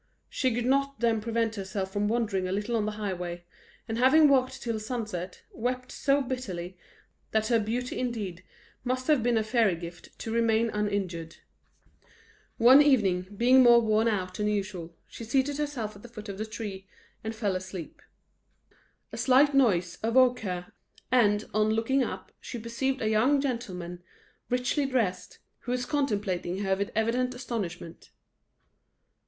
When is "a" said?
2.47-2.51, 9.37-9.43, 16.41-16.45, 19.11-19.17, 23.03-23.07